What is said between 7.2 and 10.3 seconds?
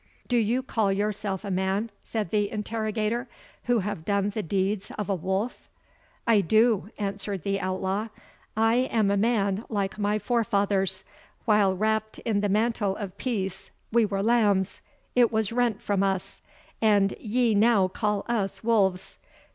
the outlaw; "I am a man like my